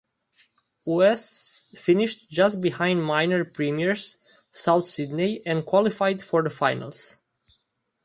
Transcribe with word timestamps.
Wests 0.87 1.79
finished 1.79 2.27
just 2.27 2.59
behind 2.59 3.03
minor 3.03 3.45
premiers 3.45 4.17
South 4.49 4.85
Sydney 4.87 5.41
and 5.45 5.63
qualified 5.63 6.23
for 6.23 6.41
the 6.41 6.49
finals. 6.49 7.19